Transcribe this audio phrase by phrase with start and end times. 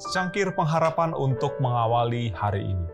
[0.00, 2.88] secangkir pengharapan untuk mengawali hari ini.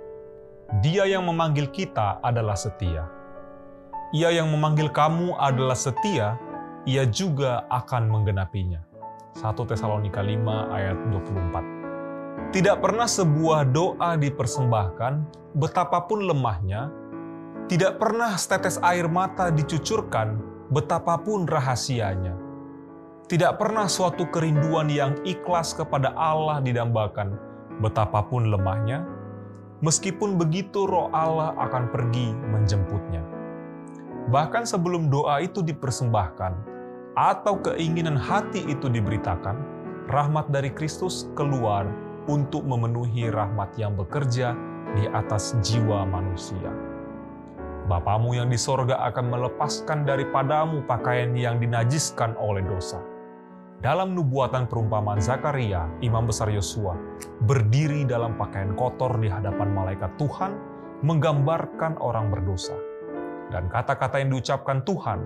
[0.83, 3.07] Dia yang memanggil kita adalah setia.
[4.11, 6.35] Ia yang memanggil kamu adalah setia,
[6.83, 8.83] ia juga akan menggenapinya.
[9.39, 12.51] 1 Tesalonika 5 ayat 24.
[12.51, 15.13] Tidak pernah sebuah doa dipersembahkan,
[15.55, 16.91] betapapun lemahnya,
[17.71, 20.43] tidak pernah setetes air mata dicucurkan,
[20.75, 22.46] betapapun rahasianya.
[23.27, 27.35] Tidak pernah suatu kerinduan yang ikhlas kepada Allah didambakan,
[27.83, 29.03] betapapun lemahnya,
[29.85, 33.21] Meskipun begitu, Roh Allah akan pergi menjemputnya.
[34.33, 36.53] Bahkan sebelum doa itu dipersembahkan
[37.13, 39.61] atau keinginan hati itu diberitakan,
[40.09, 41.85] rahmat dari Kristus keluar
[42.25, 44.57] untuk memenuhi rahmat yang bekerja
[44.97, 46.73] di atas jiwa manusia.
[47.85, 53.16] Bapamu yang di sorga akan melepaskan daripadamu pakaian yang dinajiskan oleh dosa
[53.85, 56.97] dalam nubuatan perumpamaan Zakaria, imam besar Yosua,
[57.45, 60.57] berdiri dalam pakaian kotor di hadapan malaikat Tuhan,
[61.05, 62.77] menggambarkan orang berdosa.
[63.53, 65.21] Dan kata-kata yang diucapkan Tuhan,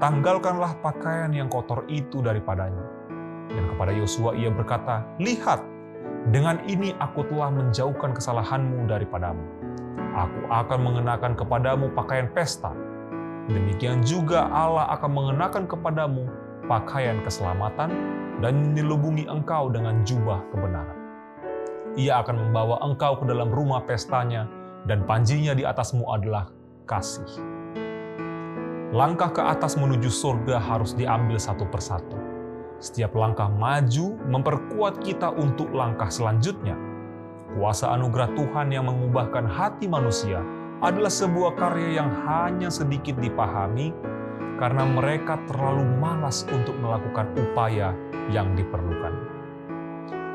[0.00, 2.82] tanggalkanlah pakaian yang kotor itu daripadanya.
[3.52, 5.60] Dan kepada Yosua ia berkata, Lihat,
[6.32, 9.44] dengan ini aku telah menjauhkan kesalahanmu daripadamu.
[10.16, 12.72] Aku akan mengenakan kepadamu pakaian pesta.
[13.46, 17.90] Demikian juga Allah akan mengenakan kepadamu pakaian keselamatan
[18.38, 20.94] dan menyelubungi engkau dengan jubah kebenaran.
[21.98, 24.46] Ia akan membawa engkau ke dalam rumah pestanya
[24.86, 26.46] dan panjinya di atasmu adalah
[26.86, 27.26] kasih.
[28.94, 32.14] Langkah ke atas menuju surga harus diambil satu persatu.
[32.78, 36.78] Setiap langkah maju memperkuat kita untuk langkah selanjutnya.
[37.50, 40.38] Kuasa anugerah Tuhan yang mengubahkan hati manusia
[40.80, 43.92] adalah sebuah karya yang hanya sedikit dipahami
[44.60, 47.96] karena mereka terlalu malas untuk melakukan upaya
[48.28, 49.16] yang diperlukan.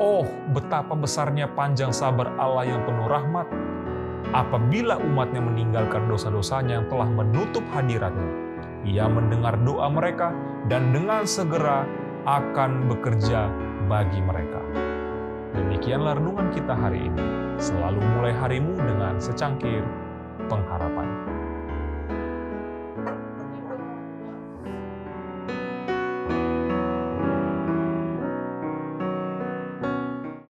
[0.02, 3.48] Oh, betapa besarnya panjang sabar Allah yang penuh rahmat
[4.34, 8.44] apabila umatnya meninggalkan dosa-dosanya yang telah menutup hadiratnya.
[8.84, 10.34] Ia mendengar doa mereka
[10.66, 11.86] dan dengan segera
[12.26, 13.46] akan bekerja
[13.86, 14.58] bagi mereka.
[15.54, 17.24] Demikianlah renungan kita hari ini.
[17.56, 19.80] Selalu mulai harimu dengan secangkir
[20.50, 21.35] pengharapan.